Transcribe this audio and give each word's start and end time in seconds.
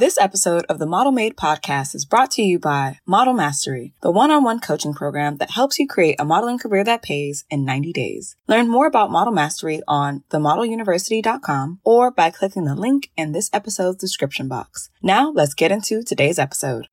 This 0.00 0.16
episode 0.16 0.64
of 0.70 0.78
the 0.78 0.86
Model 0.86 1.12
Made 1.12 1.36
podcast 1.36 1.94
is 1.94 2.06
brought 2.06 2.30
to 2.30 2.42
you 2.42 2.58
by 2.58 3.00
Model 3.04 3.34
Mastery, 3.34 3.92
the 4.00 4.10
one-on-one 4.10 4.60
coaching 4.60 4.94
program 4.94 5.36
that 5.36 5.50
helps 5.50 5.78
you 5.78 5.86
create 5.86 6.16
a 6.18 6.24
modeling 6.24 6.56
career 6.56 6.82
that 6.84 7.02
pays 7.02 7.44
in 7.50 7.66
90 7.66 7.92
days. 7.92 8.34
Learn 8.48 8.70
more 8.70 8.86
about 8.86 9.10
Model 9.10 9.34
Mastery 9.34 9.82
on 9.86 10.24
themodeluniversity.com 10.30 11.80
or 11.84 12.10
by 12.10 12.30
clicking 12.30 12.64
the 12.64 12.74
link 12.74 13.10
in 13.14 13.32
this 13.32 13.50
episode's 13.52 13.98
description 13.98 14.48
box. 14.48 14.88
Now, 15.02 15.32
let's 15.32 15.52
get 15.52 15.70
into 15.70 16.02
today's 16.02 16.38
episode. 16.38 16.88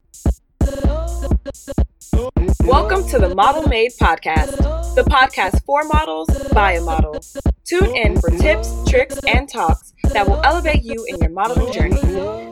Welcome 2.66 3.08
to 3.08 3.20
the 3.20 3.32
Model 3.34 3.70
Made 3.70 3.92
podcast, 4.02 4.58
the 4.96 5.06
podcast 5.06 5.64
for 5.64 5.86
models 5.86 6.28
by 6.50 6.74
a 6.74 6.82
model. 6.82 7.24
Tune 7.64 7.96
in 7.96 8.20
for 8.20 8.32
tips, 8.32 8.74
tricks, 8.90 9.18
and 9.28 9.48
talks 9.48 9.94
that 10.14 10.28
will 10.28 10.42
elevate 10.44 10.84
you 10.84 11.06
in 11.08 11.20
your 11.20 11.30
modeling 11.30 11.72
journey. 11.72 12.00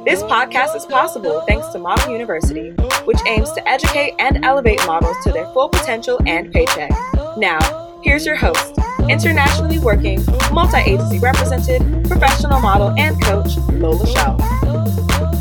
This 0.05 0.21
podcast 0.23 0.75
is 0.75 0.85
possible 0.85 1.41
thanks 1.47 1.67
to 1.69 1.79
Model 1.79 2.11
University, 2.11 2.71
which 3.05 3.19
aims 3.27 3.51
to 3.53 3.67
educate 3.67 4.13
and 4.19 4.43
elevate 4.45 4.79
models 4.85 5.17
to 5.23 5.31
their 5.31 5.45
full 5.53 5.69
potential 5.69 6.19
and 6.25 6.51
paycheck. 6.51 6.91
Now, 7.37 7.99
here's 8.03 8.25
your 8.25 8.35
host, 8.35 8.77
internationally 9.09 9.79
working, 9.79 10.23
multi 10.51 10.77
agency 10.77 11.19
represented, 11.19 11.81
professional 12.07 12.59
model, 12.59 12.93
and 12.97 13.21
coach, 13.23 13.57
Lola 13.73 14.05
Chél. 14.05 15.34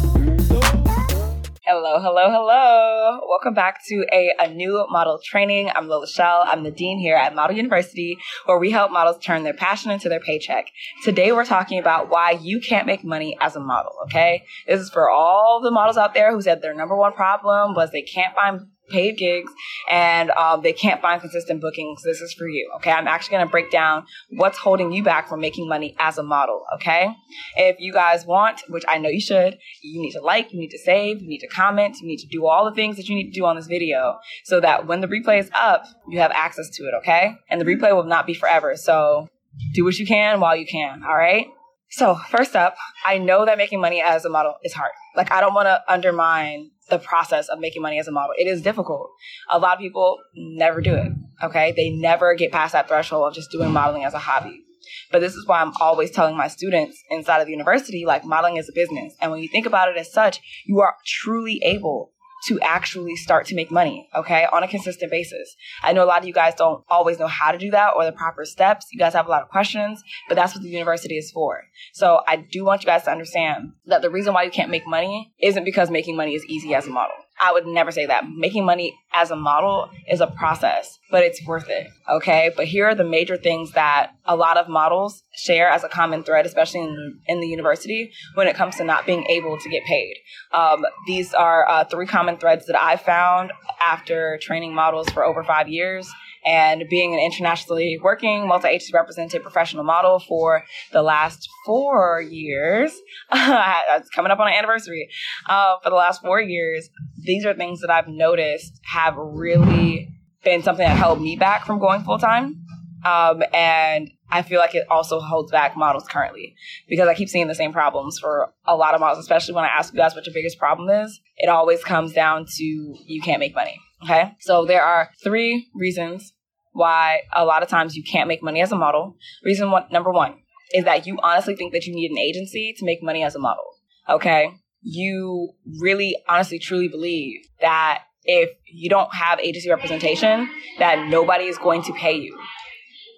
Hello, 1.97 2.29
hello. 2.29 3.21
Welcome 3.29 3.55
back 3.55 3.79
to 3.87 4.05
a, 4.13 4.33
a 4.41 4.53
new 4.53 4.85
model 4.91 5.21
training. 5.25 5.71
I'm 5.77 5.87
Lola 5.87 6.09
Chél. 6.09 6.45
I'm 6.45 6.65
the 6.65 6.73
dean 6.73 6.99
here 6.99 7.15
at 7.15 7.37
Model 7.37 7.57
University, 7.57 8.19
where 8.47 8.59
we 8.59 8.73
help 8.73 8.91
models 8.91 9.25
turn 9.25 9.45
their 9.45 9.55
passion 9.55 9.93
into 9.93 10.09
their 10.09 10.19
paycheck. 10.19 10.67
Today, 11.05 11.31
we're 11.31 11.45
talking 11.45 11.79
about 11.79 12.11
why 12.11 12.33
you 12.33 12.61
can't 12.61 12.89
make 12.89 13.05
money 13.05 13.39
as 13.41 13.55
a 13.55 13.61
model, 13.61 13.93
okay? 14.07 14.43
This 14.67 14.81
is 14.81 14.91
for 14.91 15.09
all 15.09 15.61
the 15.63 15.71
models 15.71 15.97
out 15.97 16.15
there 16.15 16.33
who 16.33 16.43
said 16.43 16.63
their 16.63 16.75
number 16.75 16.97
one 16.97 17.13
problem 17.13 17.77
was 17.77 17.93
they 17.93 18.03
can't 18.03 18.35
find 18.35 18.63
paid 18.89 19.17
gigs 19.17 19.53
and 19.91 20.31
um, 20.33 20.63
they 20.63 20.73
can't 20.73 21.01
find 21.01 21.21
consistent 21.21 21.61
bookings, 21.61 22.03
this 22.03 22.21
is 22.21 22.33
for 22.35 22.49
you. 22.49 22.71
Okay. 22.77 22.91
I'm 22.91 23.09
actually 23.09 23.37
going 23.37 23.47
to 23.47 23.51
break 23.51 23.71
down 23.71 24.07
what's 24.31 24.59
holding 24.59 24.93
you 24.93 25.03
back 25.03 25.29
from 25.29 25.41
making 25.41 25.69
money 25.69 25.95
as 25.99 26.19
a 26.19 26.23
model. 26.23 26.65
Okay. 26.75 27.09
If 27.57 27.77
you 27.81 27.93
guys 27.93 28.27
want, 28.27 28.63
which 28.69 28.85
I 28.89 28.99
know 28.99 29.09
you 29.09 29.21
should, 29.21 29.59
you 29.83 30.01
need 30.01 30.13
to 30.13 30.21
like, 30.21 30.53
you 30.53 30.59
need 30.59 30.71
to 30.71 30.79
save, 30.79 31.23
you 31.23 31.29
need 31.29 31.41
to 31.41 31.49
comment, 31.49 31.97
you 32.01 32.07
need 32.07 32.19
to 32.19 32.29
do 32.29 32.47
all 32.47 32.65
the 32.65 32.75
things 32.75 32.97
that 32.97 33.09
you 33.09 33.15
need 33.15 33.33
to 33.33 33.41
do 33.41 33.45
on 33.45 33.57
this 33.57 33.67
video 33.67 34.19
so 34.45 34.61
that 34.61 34.87
when 34.87 35.01
the 35.01 35.09
replay 35.09 35.39
is 35.39 35.51
up, 35.55 35.85
you 36.09 36.21
have 36.21 36.31
access 36.33 36.69
to 36.71 36.85
it. 36.85 36.95
Okay. 36.99 37.35
And 37.49 37.61
the 37.61 37.65
replay 37.65 37.95
will 37.95 38.05
not 38.05 38.27
be 38.27 38.35
forever. 38.35 38.77
So 38.77 39.29
do 39.75 39.85
what 39.85 39.99
you 39.99 40.07
can 40.07 40.41
while 40.41 40.57
you 40.57 40.67
can. 40.67 41.03
All 41.05 41.17
right. 41.17 41.47
So 41.91 42.17
first 42.31 42.57
up, 42.57 42.77
I 43.05 43.19
know 43.19 43.47
that 43.47 43.59
making 43.59 43.81
money 43.81 44.03
as 44.03 44.25
a 44.25 44.31
model 44.31 44.55
is 44.65 44.73
hard. 44.73 44.93
Like 45.17 45.31
I 45.31 45.41
don't 45.41 45.55
want 45.55 45.67
to 45.67 45.81
undermine 45.89 46.71
the 46.91 46.99
process 46.99 47.49
of 47.49 47.61
making 47.61 47.83
money 47.83 47.99
as 47.99 48.09
a 48.09 48.13
model. 48.13 48.35
It 48.37 48.47
is 48.47 48.63
difficult. 48.63 49.11
A 49.51 49.59
lot 49.59 49.75
of 49.75 49.81
people 49.81 50.19
never 50.35 50.81
do 50.81 50.95
it. 50.95 51.13
Okay. 51.43 51.73
They 51.73 51.91
never 51.91 52.35
get 52.35 52.53
past 52.53 52.73
that 52.73 52.89
threshold 52.89 53.29
of 53.29 53.35
just 53.35 53.51
doing 53.51 53.73
modeling 53.73 54.05
as 54.05 54.15
a 54.15 54.19
hobby. 54.19 54.65
But 55.11 55.21
this 55.21 55.35
is 55.35 55.47
why 55.47 55.61
I'm 55.61 55.73
always 55.81 56.11
telling 56.11 56.37
my 56.37 56.49
students 56.49 57.03
inside 57.11 57.41
of 57.41 57.47
the 57.47 57.53
university, 57.53 58.05
like 58.05 58.25
modeling 58.25 58.57
is 58.57 58.69
a 58.69 58.73
business. 58.73 59.15
And 59.21 59.31
when 59.31 59.41
you 59.41 59.49
think 59.49 59.67
about 59.67 59.89
it 59.89 59.97
as 59.97 60.13
such, 60.13 60.41
you 60.67 60.81
are 60.81 60.97
truly 61.07 61.61
able 61.65 62.13
to 62.47 62.61
actually 62.61 63.17
start 63.17 63.47
to 63.47 63.55
make 63.55 63.71
money, 63.71 64.09
okay, 64.15 64.47
on 64.53 64.63
a 64.63 64.69
consistent 64.69 65.11
basis. 65.11 65.57
I 65.83 65.93
know 65.93 66.05
a 66.05 66.07
lot 66.07 66.21
of 66.21 66.27
you 66.27 66.35
guys 66.35 66.55
don't 66.55 66.85
always 66.89 67.19
know 67.19 67.27
how 67.27 67.53
to 67.53 67.59
do 67.59 67.71
that 67.71 67.93
or 67.97 68.05
the 68.05 68.13
proper 68.13 68.45
steps. 68.45 68.87
You 68.93 68.99
guys 68.99 69.15
have 69.15 69.27
a 69.27 69.31
lot 69.31 69.43
of 69.43 69.49
questions, 69.49 70.03
but 70.29 70.35
that's 70.35 70.55
what 70.55 70.63
the 70.63 70.69
university 70.69 71.17
is 71.17 71.31
for. 71.31 71.63
So 71.93 72.21
I 72.27 72.37
do 72.37 72.65
want 72.65 72.83
you 72.83 72.87
guys 72.87 73.05
to 73.05 73.11
understand 73.11 73.73
that 73.87 74.03
the 74.03 74.11
reason 74.11 74.35
why 74.35 74.43
you 74.43 74.51
can't 74.51 74.71
make 74.71 74.87
money 74.87 75.33
isn't 75.41 75.65
because 75.65 75.91
making 75.91 76.17
money 76.17 76.35
is 76.35 76.45
easy 76.47 76.75
as 76.75 76.87
a 76.87 76.91
model. 76.91 77.17
I 77.41 77.53
would 77.53 77.67
never 77.67 77.91
say 77.91 78.07
that. 78.07 78.25
Making 78.29 78.65
money 78.65 78.95
as 79.15 79.31
a 79.31 79.37
model 79.37 79.89
is 80.09 80.21
a 80.21 80.27
process, 80.27 80.99
but 81.11 81.23
it's 81.23 81.45
worth 81.47 81.69
it. 81.69 81.87
Okay. 82.11 82.51
But 82.55 82.67
here 82.67 82.87
are 82.87 82.95
the 82.95 83.05
major 83.05 83.37
things 83.37 83.73
that 83.73 84.13
a 84.25 84.37
lot 84.37 84.57
of 84.57 84.69
models 84.69 85.23
share 85.35 85.69
as 85.69 85.85
a 85.85 85.89
common 85.89 86.25
thread, 86.25 86.47
especially 86.47 86.81
in, 86.81 87.21
in 87.27 87.41
the 87.41 87.47
university 87.47 88.13
when 88.35 88.49
it 88.49 88.57
comes 88.57 88.77
to 88.77 88.85
not 88.85 89.07
being 89.07 89.25
able 89.27 89.59
to 89.59 89.69
get 89.69 89.85
paid. 89.85 90.17
Um, 90.53 90.85
these 91.07 91.33
are 91.35 91.69
uh, 91.69 91.85
three 91.85 92.07
common 92.07 92.37
threads 92.37 92.67
that 92.67 92.81
I 92.81 92.97
found 92.97 93.53
after 93.85 94.39
training 94.43 94.75
models 94.75 95.09
for 95.11 95.25
over 95.25 95.45
five 95.45 95.69
years 95.69 96.11
and 96.45 96.85
being 96.91 97.15
an 97.15 97.21
internationally 97.21 97.99
working 98.03 98.47
multi-agency 98.47 98.93
represented 98.93 99.43
professional 99.43 99.85
model 99.85 100.19
for 100.19 100.63
the 100.93 101.03
last 101.03 101.49
four 101.65 102.21
years. 102.21 102.93
it's 103.33 104.11
coming 104.11 104.31
up 104.31 104.39
on 104.39 104.49
an 104.49 104.55
anniversary. 104.55 105.09
Uh, 105.49 105.77
for 105.83 105.91
the 105.91 105.97
last 105.97 106.21
four 106.21 106.41
years, 106.41 106.91
these 107.19 107.47
are 107.47 107.55
things 107.55 107.81
that 107.81 107.91
I've 107.91 108.09
noticed 108.09 108.79
have 108.93 109.04
really 109.17 110.09
been 110.43 110.63
something 110.63 110.87
that 110.87 110.97
held 110.97 111.21
me 111.21 111.37
back 111.37 111.67
from 111.67 111.79
going 111.79 112.03
full 112.03 112.19
time. 112.19 112.65
Um, 113.05 113.43
and 113.53 114.11
I 114.31 114.43
feel 114.43 114.59
like 114.59 114.75
it 114.75 114.87
also 114.89 115.21
holds 115.21 115.53
back 115.53 115.77
models 115.77 116.09
currently 116.09 116.55
because 116.89 117.07
I 117.07 117.15
keep 117.15 117.29
seeing 117.29 117.49
the 117.49 117.55
same 117.55 117.73
problems 117.73 118.19
for 118.19 118.53
a 118.67 118.75
lot 118.75 118.95
of 118.95 119.01
models, 119.01 119.19
especially 119.19 119.55
when 119.55 119.65
I 119.65 119.69
ask 119.69 119.93
you 119.93 119.99
guys 119.99 120.15
what 120.15 120.27
your 120.27 120.33
biggest 120.33 120.59
problem 120.59 120.89
is. 120.89 121.21
It 121.37 121.49
always 121.49 121.85
comes 121.85 122.13
down 122.13 122.47
to 122.57 122.65
you 122.65 123.21
can't 123.23 123.41
make 123.41 123.55
money. 123.55 123.79
Okay. 124.03 124.33
So 124.41 124.65
there 124.65 124.83
are 124.83 125.11
three 125.23 125.69
reasons 125.75 126.33
why 126.73 127.21
a 127.35 127.45
lot 127.45 127.63
of 127.63 127.69
times 127.69 127.95
you 127.95 128.03
can't 128.03 128.29
make 128.29 128.43
money 128.43 128.61
as 128.61 128.73
a 128.73 128.77
model. 128.77 129.17
Reason 129.45 129.71
one, 129.71 129.85
number 129.91 130.11
one 130.11 130.37
is 130.73 130.85
that 130.85 131.07
you 131.07 131.19
honestly 131.23 131.55
think 131.55 131.73
that 131.73 131.87
you 131.87 131.95
need 131.95 132.11
an 132.11 132.19
agency 132.19 132.75
to 132.79 132.85
make 132.85 133.03
money 133.03 133.23
as 133.23 133.35
a 133.35 133.39
model. 133.39 133.65
Okay. 134.09 134.51
You 134.83 135.51
really 135.81 136.17
honestly 136.29 136.59
truly 136.59 136.89
believe 136.89 137.43
that 137.61 138.05
if 138.25 138.51
you 138.73 138.89
don't 138.89 139.13
have 139.15 139.39
agency 139.41 139.71
representation, 139.71 140.49
that 140.79 141.09
nobody 141.09 141.45
is 141.45 141.59
going 141.59 141.83
to 141.83 141.93
pay 141.93 142.17
you 142.17 142.39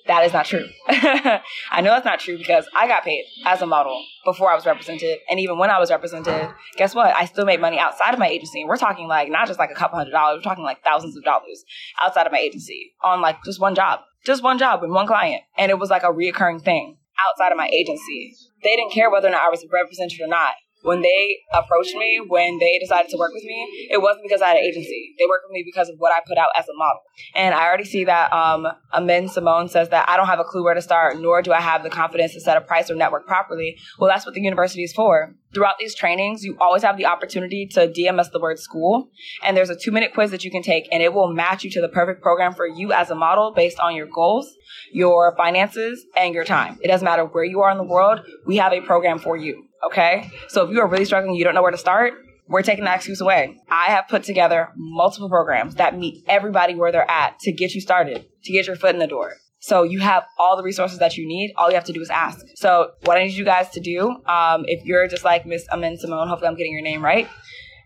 that 0.07 0.25
is 0.25 0.33
not 0.33 0.47
true. 0.47 0.67
I 0.89 1.81
know 1.81 1.91
that's 1.91 2.05
not 2.05 2.21
true 2.21 2.39
because 2.39 2.69
I 2.77 2.87
got 2.87 3.05
paid 3.05 3.25
as 3.45 3.63
a 3.63 3.67
model 3.67 4.03
before 4.25 4.51
I 4.51 4.55
was 4.55 4.67
represented. 4.67 5.19
And 5.29 5.41
even 5.41 5.59
when 5.59 5.71
I 5.71 5.79
was 5.79 5.91
represented, 5.91 6.49
guess 6.77 6.95
what? 6.95 7.15
I 7.15 7.25
still 7.25 7.45
made 7.45 7.61
money 7.61 7.79
outside 7.79 8.13
of 8.13 8.19
my 8.19 8.29
agency. 8.29 8.61
And 8.61 8.69
we're 8.69 8.77
talking 8.77 9.09
like 9.09 9.31
not 9.31 9.47
just 9.47 9.59
like 9.59 9.71
a 9.71 9.75
couple 9.75 9.99
hundred 9.99 10.13
dollars, 10.13 10.39
we're 10.39 10.49
talking 10.49 10.65
like 10.65 10.83
thousands 10.85 11.17
of 11.17 11.25
dollars 11.25 11.65
outside 12.03 12.27
of 12.27 12.33
my 12.33 12.39
agency 12.39 12.95
on 13.03 13.21
like 13.21 13.37
just 13.45 13.61
one 13.61 13.75
job, 13.75 14.01
just 14.25 14.43
one 14.43 14.59
job 14.59 14.81
with 14.81 14.91
one 14.91 15.07
client. 15.07 15.43
And 15.57 15.71
it 15.71 15.79
was 15.79 15.91
like 15.91 16.03
a 16.03 16.13
reoccurring 16.13 16.63
thing 16.63 16.99
outside 17.29 17.53
of 17.53 17.59
my 17.59 17.69
agency. 17.69 18.35
They 18.63 18.77
didn't 18.77 18.93
care 18.93 19.11
whether 19.11 19.29
or 19.29 19.33
not 19.33 19.43
I 19.43 19.51
was 19.51 19.65
represented 19.73 20.21
or 20.21 20.29
not 20.29 20.55
when 20.87 21.03
they 21.03 21.39
approached 21.53 21.97
me, 21.97 22.23
when 22.29 22.59
they 22.61 22.79
decided 22.79 23.11
to 23.11 23.17
work 23.17 23.33
with 23.35 23.43
me, 23.43 23.89
it 23.91 24.01
wasn't 24.01 24.23
because 24.23 24.41
I 24.41 24.49
had 24.49 24.57
an 24.59 24.63
agency. 24.63 25.17
They 25.19 25.27
worked 25.27 25.47
with 25.49 25.53
me 25.53 25.65
because 25.67 25.89
of 25.89 25.97
what 25.99 26.13
I 26.13 26.21
put 26.25 26.39
out 26.39 26.51
as 26.57 26.69
a 26.69 26.75
model. 26.75 27.01
And 27.35 27.57
I 27.57 27.67
already 27.67 27.85
see 27.85 28.05
that 28.05 28.33
um, 28.33 28.69
Amin 28.95 29.27
Simone 29.27 29.69
says 29.69 29.89
that 29.89 30.09
I 30.09 30.17
don't 30.17 30.29
have 30.29 30.39
a 30.39 30.45
clue 30.45 30.63
where 30.63 30.75
to 30.75 30.81
start, 30.81 31.19
nor 31.19 31.43
do 31.43 31.53
I 31.53 31.61
have 31.61 31.83
the 31.83 31.91
confidence 31.91 32.35
to 32.35 32.41
set 32.41 32.57
a 32.57 32.61
price 32.61 32.89
or 32.89 32.95
network 32.95 33.27
properly. 33.27 33.77
Well, 33.99 34.09
that's 34.09 34.25
what 34.25 34.37
the 34.37 34.41
university 34.41 34.85
is 34.85 34.93
for. 34.93 35.35
Throughout 35.53 35.79
these 35.81 35.95
trainings, 35.95 36.45
you 36.45 36.57
always 36.61 36.85
have 36.85 36.97
the 36.97 37.07
opportunity 37.07 37.67
to 37.73 37.89
DMS 37.89 38.31
the 38.31 38.39
word 38.39 38.61
school. 38.61 39.11
And 39.43 39.57
there's 39.57 39.71
a 39.71 39.77
two 39.77 39.91
minute 39.91 40.13
quiz 40.15 40.31
that 40.31 40.45
you 40.45 40.53
can 40.53 40.63
take, 40.63 40.87
and 40.93 41.03
it 41.03 41.13
will 41.13 41.33
match 41.33 41.65
you 41.65 41.71
to 41.71 41.81
the 41.81 41.89
perfect 41.89 42.23
program 42.23 42.55
for 42.55 42.67
you 42.67 42.93
as 42.93 43.11
a 43.11 43.17
model 43.17 43.53
based 43.53 43.81
on 43.81 43.97
your 43.97 44.07
goals, 44.07 44.55
your 44.93 45.35
finances, 45.37 46.05
and 46.17 46.33
your 46.33 46.45
time. 46.45 46.79
It 46.81 46.89
doesn't 46.89 47.05
matter 47.05 47.25
where 47.25 47.45
you 47.45 47.63
are 47.63 47.73
in 47.73 47.79
the 47.79 47.85
world, 47.85 48.21
we 48.47 48.59
have 48.59 48.73
a 48.73 48.81
program 48.83 49.19
for 49.19 49.37
you. 49.37 49.65
Okay. 49.87 50.31
So 50.49 50.65
if 50.65 50.71
you 50.71 50.81
are 50.81 50.89
really 50.89 51.05
struggling, 51.05 51.35
you 51.35 51.45
don't 51.45 51.55
know 51.55 51.63
where 51.63 51.71
to 51.71 51.79
start, 51.79 52.15
we're 52.49 52.63
taking 52.63 52.85
that 52.85 52.97
excuse 52.97 53.21
away. 53.21 53.57
I 53.69 53.87
have 53.87 54.07
put 54.09 54.23
together 54.25 54.71
multiple 54.77 55.29
programs 55.29 55.77
that 55.77 55.99
meet 55.99 56.25
everybody 56.29 56.75
where 56.75 56.93
they're 56.93 57.11
at 57.11 57.39
to 57.41 57.53
get 57.53 57.75
you 57.75 57.81
started, 57.81 58.25
to 58.45 58.53
get 58.53 58.67
your 58.67 58.77
foot 58.77 58.95
in 58.95 59.01
the 59.01 59.07
door. 59.07 59.35
So 59.59 59.83
you 59.83 60.01
have 60.01 60.25
all 60.39 60.57
the 60.57 60.63
resources 60.63 60.99
that 60.99 61.17
you 61.17 61.27
need. 61.27 61.53
All 61.57 61.71
you 61.71 61.75
have 61.75 61.85
to 61.85 61.93
do 61.93 62.01
is 62.01 62.11
ask. 62.11 62.45
So 62.55 62.91
what 63.05 63.17
I 63.17 63.25
need 63.25 63.33
you 63.33 63.45
guys 63.45 63.71
to 63.71 63.81
do, 63.81 64.11
um, 64.27 64.65
if 64.67 64.85
you're 64.85 65.09
just 65.09 65.25
like 65.25 65.45
Miss 65.47 65.67
Amin 65.73 65.97
Simone, 65.97 66.29
hopefully 66.29 66.49
I'm 66.49 66.57
getting 66.57 66.73
your 66.73 66.83
name 66.83 67.05
right, 67.05 67.29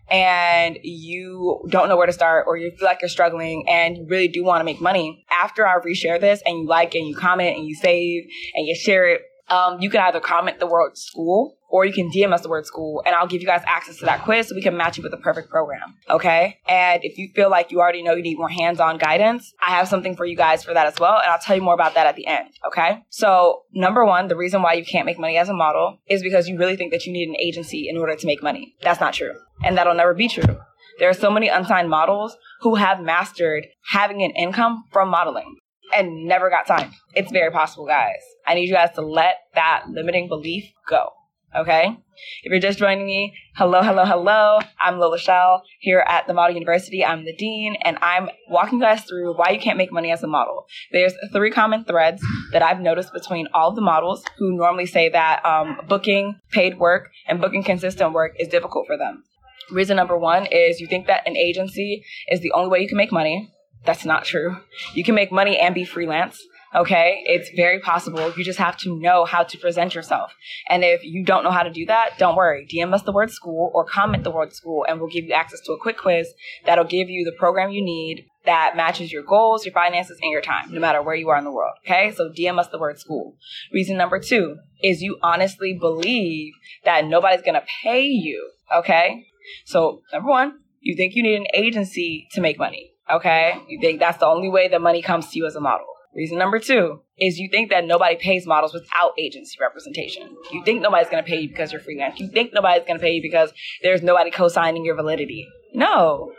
and 0.09 0.77
you 0.83 1.63
don't 1.69 1.87
know 1.87 1.97
where 1.97 2.05
to 2.05 2.13
start 2.13 2.45
or 2.47 2.57
you 2.57 2.69
feel 2.77 2.85
like 2.85 3.01
you're 3.01 3.09
struggling 3.09 3.67
and 3.69 3.97
you 3.97 4.05
really 4.09 4.27
do 4.27 4.43
want 4.43 4.59
to 4.59 4.65
make 4.65 4.81
money, 4.81 5.25
after 5.41 5.65
I 5.65 5.79
reshare 5.79 6.19
this 6.19 6.41
and 6.45 6.59
you 6.59 6.67
like 6.67 6.93
and 6.93 7.07
you 7.07 7.15
comment 7.15 7.57
and 7.57 7.65
you 7.65 7.73
save 7.73 8.25
and 8.53 8.67
you 8.67 8.75
share 8.75 9.07
it, 9.07 9.21
um, 9.51 9.81
you 9.81 9.89
can 9.89 9.99
either 9.99 10.21
comment 10.21 10.59
the 10.59 10.65
word 10.65 10.97
school 10.97 11.57
or 11.69 11.85
you 11.85 11.91
can 11.91 12.09
DM 12.09 12.33
us 12.33 12.41
the 12.41 12.49
word 12.49 12.65
school 12.65 13.03
and 13.05 13.13
I'll 13.13 13.27
give 13.27 13.41
you 13.41 13.47
guys 13.47 13.61
access 13.67 13.97
to 13.97 14.05
that 14.05 14.23
quiz 14.23 14.47
so 14.47 14.55
we 14.55 14.61
can 14.61 14.77
match 14.77 14.97
you 14.97 15.03
with 15.03 15.11
the 15.11 15.17
perfect 15.17 15.49
program. 15.49 15.95
Okay. 16.09 16.57
And 16.67 17.03
if 17.03 17.17
you 17.17 17.29
feel 17.35 17.49
like 17.49 17.69
you 17.69 17.79
already 17.79 18.01
know 18.01 18.13
you 18.13 18.23
need 18.23 18.37
more 18.37 18.49
hands 18.49 18.79
on 18.79 18.97
guidance, 18.97 19.53
I 19.65 19.71
have 19.71 19.87
something 19.87 20.15
for 20.15 20.25
you 20.25 20.37
guys 20.37 20.63
for 20.63 20.73
that 20.73 20.87
as 20.87 20.99
well. 20.99 21.19
And 21.21 21.29
I'll 21.29 21.39
tell 21.39 21.55
you 21.55 21.61
more 21.61 21.73
about 21.73 21.95
that 21.95 22.07
at 22.07 22.15
the 22.15 22.27
end. 22.27 22.49
Okay. 22.65 23.03
So 23.09 23.63
number 23.73 24.05
one, 24.05 24.29
the 24.29 24.37
reason 24.37 24.61
why 24.61 24.73
you 24.73 24.85
can't 24.85 25.05
make 25.05 25.19
money 25.19 25.37
as 25.37 25.49
a 25.49 25.53
model 25.53 25.99
is 26.07 26.23
because 26.23 26.47
you 26.47 26.57
really 26.57 26.77
think 26.77 26.93
that 26.93 27.05
you 27.05 27.11
need 27.11 27.27
an 27.27 27.35
agency 27.37 27.89
in 27.89 27.97
order 27.97 28.15
to 28.15 28.25
make 28.25 28.41
money. 28.41 28.75
That's 28.81 29.01
not 29.01 29.13
true. 29.13 29.33
And 29.63 29.77
that'll 29.77 29.95
never 29.95 30.13
be 30.13 30.29
true. 30.29 30.57
There 30.99 31.09
are 31.09 31.13
so 31.13 31.31
many 31.31 31.47
unsigned 31.47 31.89
models 31.89 32.37
who 32.61 32.75
have 32.75 33.01
mastered 33.01 33.67
having 33.91 34.23
an 34.23 34.31
income 34.31 34.85
from 34.91 35.09
modeling 35.09 35.55
and 35.95 36.25
never 36.25 36.49
got 36.49 36.67
signed. 36.67 36.93
It's 37.13 37.31
very 37.31 37.51
possible, 37.51 37.85
guys. 37.85 38.21
I 38.45 38.55
need 38.55 38.67
you 38.67 38.73
guys 38.73 38.91
to 38.95 39.01
let 39.01 39.35
that 39.55 39.85
limiting 39.89 40.27
belief 40.27 40.65
go. 40.87 41.11
Okay. 41.53 41.97
If 42.43 42.51
you're 42.51 42.59
just 42.59 42.79
joining 42.79 43.05
me, 43.05 43.33
hello, 43.55 43.81
hello, 43.81 44.05
hello. 44.05 44.59
I'm 44.79 44.99
Lola 44.99 45.17
Chél 45.17 45.61
here 45.79 46.03
at 46.07 46.25
the 46.25 46.33
Model 46.33 46.53
University. 46.53 47.03
I'm 47.03 47.25
the 47.25 47.35
dean, 47.35 47.75
and 47.83 47.97
I'm 48.01 48.29
walking 48.47 48.79
you 48.79 48.85
guys 48.85 49.03
through 49.03 49.35
why 49.35 49.49
you 49.49 49.59
can't 49.59 49.77
make 49.77 49.91
money 49.91 50.11
as 50.11 50.23
a 50.23 50.27
model. 50.27 50.65
There's 50.93 51.13
three 51.33 51.51
common 51.51 51.83
threads 51.83 52.23
that 52.53 52.61
I've 52.61 52.79
noticed 52.79 53.11
between 53.11 53.47
all 53.53 53.73
the 53.73 53.81
models 53.81 54.23
who 54.37 54.55
normally 54.55 54.85
say 54.85 55.09
that 55.09 55.45
um, 55.45 55.81
booking 55.89 56.39
paid 56.51 56.79
work 56.79 57.09
and 57.27 57.41
booking 57.41 57.63
consistent 57.63 58.13
work 58.13 58.33
is 58.39 58.47
difficult 58.47 58.87
for 58.87 58.97
them. 58.97 59.23
Reason 59.71 59.97
number 59.97 60.17
one 60.17 60.45
is 60.45 60.79
you 60.79 60.87
think 60.87 61.07
that 61.07 61.27
an 61.27 61.35
agency 61.35 62.03
is 62.29 62.39
the 62.39 62.51
only 62.53 62.69
way 62.69 62.79
you 62.79 62.87
can 62.87 62.97
make 62.97 63.11
money. 63.11 63.51
That's 63.85 64.05
not 64.05 64.25
true. 64.25 64.57
You 64.93 65.03
can 65.03 65.15
make 65.15 65.31
money 65.31 65.57
and 65.57 65.73
be 65.73 65.85
freelance. 65.85 66.41
Okay. 66.73 67.21
It's 67.25 67.49
very 67.55 67.79
possible. 67.79 68.31
You 68.37 68.45
just 68.45 68.59
have 68.59 68.77
to 68.77 68.97
know 68.97 69.25
how 69.25 69.43
to 69.43 69.57
present 69.57 69.93
yourself. 69.93 70.33
And 70.69 70.83
if 70.83 71.03
you 71.03 71.25
don't 71.25 71.43
know 71.43 71.51
how 71.51 71.63
to 71.63 71.71
do 71.71 71.85
that, 71.87 72.17
don't 72.17 72.37
worry. 72.37 72.65
DM 72.71 72.93
us 72.93 73.01
the 73.01 73.11
word 73.11 73.29
school 73.29 73.71
or 73.73 73.83
comment 73.83 74.23
the 74.23 74.31
word 74.31 74.53
school 74.53 74.85
and 74.87 74.99
we'll 74.99 75.09
give 75.09 75.25
you 75.25 75.33
access 75.33 75.59
to 75.61 75.73
a 75.73 75.77
quick 75.77 75.97
quiz 75.97 76.33
that'll 76.65 76.85
give 76.85 77.09
you 77.09 77.25
the 77.25 77.37
program 77.37 77.71
you 77.71 77.83
need 77.83 78.25
that 78.45 78.75
matches 78.75 79.11
your 79.11 79.21
goals, 79.21 79.65
your 79.65 79.73
finances, 79.73 80.17
and 80.21 80.31
your 80.31 80.41
time, 80.41 80.73
no 80.73 80.79
matter 80.79 81.01
where 81.01 81.13
you 81.13 81.29
are 81.29 81.37
in 81.37 81.43
the 81.43 81.51
world. 81.51 81.75
Okay. 81.85 82.11
So 82.15 82.29
DM 82.29 82.57
us 82.57 82.67
the 82.69 82.79
word 82.79 82.99
school. 82.99 83.35
Reason 83.73 83.97
number 83.97 84.19
two 84.19 84.55
is 84.81 85.01
you 85.01 85.17
honestly 85.21 85.77
believe 85.77 86.53
that 86.85 87.05
nobody's 87.05 87.41
going 87.41 87.55
to 87.55 87.65
pay 87.83 88.03
you. 88.03 88.49
Okay. 88.73 89.25
So 89.65 90.01
number 90.13 90.29
one, 90.29 90.59
you 90.79 90.95
think 90.95 91.15
you 91.15 91.23
need 91.23 91.35
an 91.35 91.47
agency 91.53 92.27
to 92.31 92.41
make 92.41 92.57
money. 92.57 92.91
Okay. 93.11 93.61
You 93.67 93.79
think 93.81 93.99
that's 93.99 94.17
the 94.17 94.25
only 94.25 94.49
way 94.49 94.67
that 94.69 94.81
money 94.81 95.01
comes 95.01 95.29
to 95.29 95.37
you 95.37 95.45
as 95.45 95.55
a 95.55 95.61
model. 95.61 95.87
Reason 96.13 96.37
number 96.37 96.59
two 96.59 97.01
is 97.17 97.39
you 97.39 97.49
think 97.49 97.69
that 97.69 97.85
nobody 97.85 98.17
pays 98.17 98.45
models 98.45 98.73
without 98.73 99.13
agency 99.17 99.57
representation. 99.61 100.35
You 100.51 100.63
think 100.65 100.81
nobody's 100.81 101.09
going 101.09 101.23
to 101.23 101.29
pay 101.29 101.41
you 101.41 101.47
because 101.47 101.71
you're 101.71 101.81
freelance. 101.81 102.19
You 102.19 102.29
think 102.29 102.53
nobody's 102.53 102.85
going 102.85 102.99
to 102.99 103.03
pay 103.03 103.13
you 103.13 103.21
because 103.21 103.53
there's 103.81 104.01
nobody 104.01 104.29
co-signing 104.29 104.83
your 104.83 104.95
validity. 104.95 105.47
No. 105.73 106.33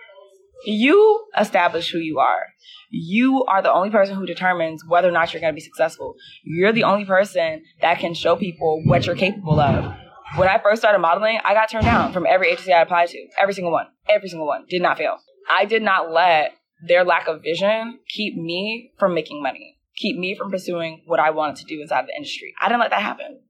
You 0.66 1.24
establish 1.38 1.90
who 1.90 1.98
you 1.98 2.18
are. 2.18 2.46
You 2.90 3.44
are 3.44 3.62
the 3.62 3.72
only 3.72 3.88
person 3.88 4.14
who 4.14 4.26
determines 4.26 4.84
whether 4.86 5.08
or 5.08 5.12
not 5.12 5.32
you're 5.32 5.40
going 5.40 5.54
to 5.54 5.56
be 5.56 5.62
successful. 5.62 6.14
You're 6.44 6.72
the 6.72 6.84
only 6.84 7.06
person 7.06 7.62
that 7.80 7.98
can 7.98 8.12
show 8.12 8.36
people 8.36 8.82
what 8.84 9.06
you're 9.06 9.16
capable 9.16 9.58
of. 9.58 9.94
When 10.36 10.48
I 10.48 10.58
first 10.58 10.82
started 10.82 10.98
modeling, 10.98 11.38
I 11.44 11.54
got 11.54 11.70
turned 11.70 11.84
down 11.84 12.12
from 12.12 12.26
every 12.26 12.50
agency 12.50 12.72
I 12.72 12.82
applied 12.82 13.08
to. 13.08 13.26
Every 13.40 13.54
single 13.54 13.72
one. 13.72 13.86
Every 14.08 14.28
single 14.28 14.46
one. 14.46 14.66
Did 14.68 14.82
not 14.82 14.98
fail. 14.98 15.16
I 15.50 15.64
did 15.64 15.82
not 15.82 16.10
let 16.10 16.52
their 16.86 17.04
lack 17.04 17.28
of 17.28 17.42
vision 17.42 17.98
keep 18.08 18.36
me 18.36 18.92
from 18.98 19.14
making 19.14 19.42
money, 19.42 19.78
keep 19.96 20.18
me 20.18 20.34
from 20.34 20.50
pursuing 20.50 21.02
what 21.06 21.20
I 21.20 21.30
wanted 21.30 21.56
to 21.56 21.64
do 21.64 21.80
inside 21.80 22.06
the 22.06 22.16
industry. 22.16 22.54
I 22.60 22.68
didn't 22.68 22.80
let 22.80 22.90
that 22.90 23.02
happen. 23.02 23.40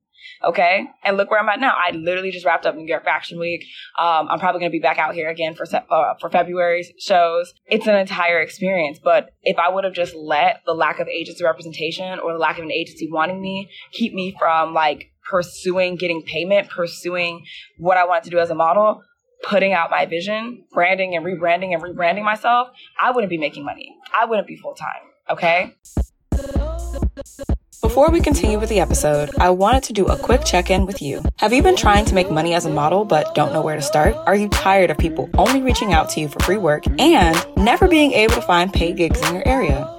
Okay. 0.44 0.86
And 1.04 1.16
look 1.16 1.30
where 1.30 1.40
I'm 1.40 1.48
at 1.48 1.60
now. 1.60 1.74
I 1.76 1.90
literally 1.92 2.30
just 2.30 2.44
wrapped 2.44 2.66
up 2.66 2.74
New 2.74 2.86
York 2.86 3.04
Fashion 3.04 3.38
Week. 3.38 3.64
Um, 3.98 4.28
I'm 4.28 4.38
probably 4.38 4.60
going 4.60 4.70
to 4.70 4.76
be 4.76 4.80
back 4.80 4.98
out 4.98 5.14
here 5.14 5.28
again 5.28 5.54
for, 5.54 5.64
uh, 5.74 6.14
for 6.20 6.30
February's 6.30 6.92
shows. 6.98 7.54
It's 7.66 7.86
an 7.86 7.94
entire 7.94 8.40
experience. 8.40 8.98
But 9.02 9.30
if 9.42 9.58
I 9.58 9.68
would 9.68 9.84
have 9.84 9.94
just 9.94 10.14
let 10.14 10.62
the 10.66 10.74
lack 10.74 11.00
of 11.00 11.08
agency 11.08 11.44
representation 11.44 12.18
or 12.18 12.32
the 12.32 12.38
lack 12.38 12.58
of 12.58 12.64
an 12.64 12.72
agency 12.72 13.08
wanting 13.10 13.40
me 13.40 13.70
keep 13.92 14.14
me 14.14 14.34
from 14.38 14.74
like 14.74 15.10
pursuing 15.28 15.96
getting 15.96 16.22
payment, 16.22 16.68
pursuing 16.68 17.44
what 17.78 17.96
I 17.96 18.04
wanted 18.04 18.24
to 18.24 18.30
do 18.30 18.38
as 18.38 18.50
a 18.50 18.54
model, 18.54 19.02
putting 19.42 19.72
out 19.72 19.90
my 19.90 20.06
vision, 20.06 20.64
branding 20.72 21.14
and 21.14 21.24
rebranding 21.24 21.74
and 21.74 21.82
rebranding 21.82 22.24
myself, 22.24 22.68
I 23.00 23.10
wouldn't 23.10 23.30
be 23.30 23.38
making 23.38 23.64
money. 23.64 23.96
I 24.18 24.24
wouldn't 24.24 24.46
be 24.46 24.56
full 24.56 24.74
time. 24.74 25.02
Okay. 25.30 25.76
Before 27.82 28.10
we 28.10 28.20
continue 28.20 28.58
with 28.58 28.68
the 28.68 28.80
episode, 28.80 29.30
I 29.38 29.50
wanted 29.50 29.82
to 29.82 29.92
do 29.92 30.06
a 30.06 30.16
quick 30.16 30.44
check 30.44 30.70
in 30.70 30.86
with 30.86 31.02
you. 31.02 31.22
Have 31.38 31.52
you 31.52 31.62
been 31.62 31.76
trying 31.76 32.04
to 32.06 32.14
make 32.14 32.30
money 32.30 32.54
as 32.54 32.64
a 32.64 32.70
model 32.70 33.04
but 33.04 33.34
don't 33.34 33.52
know 33.52 33.60
where 33.60 33.76
to 33.76 33.82
start? 33.82 34.14
Are 34.24 34.36
you 34.36 34.48
tired 34.48 34.90
of 34.90 34.98
people 34.98 35.28
only 35.34 35.60
reaching 35.60 35.92
out 35.92 36.08
to 36.10 36.20
you 36.20 36.28
for 36.28 36.40
free 36.40 36.58
work 36.58 36.84
and 36.98 37.36
never 37.56 37.88
being 37.88 38.12
able 38.12 38.34
to 38.34 38.42
find 38.42 38.72
paid 38.72 38.96
gigs 38.96 39.20
in 39.28 39.34
your 39.34 39.46
area? 39.46 39.92